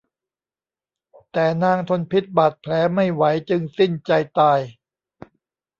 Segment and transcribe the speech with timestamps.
[1.31, 4.59] แต่นางทนพิษบาดแผลไม่ไหวจึงสิ้นใจตาย